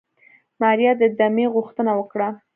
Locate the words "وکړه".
1.99-2.29